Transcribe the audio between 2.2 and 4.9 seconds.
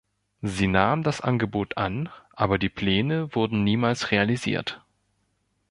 aber die Pläne wurden niemals realisiert.